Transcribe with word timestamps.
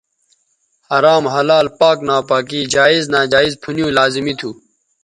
حرام 0.89 1.23
حلال 1.35 1.65
پاک 1.79 1.97
ناپاکی 2.07 2.61
جائز 2.73 3.03
ناجائزپُھنیوں 3.13 3.91
لازمی 3.97 4.33
تھو 4.39 4.49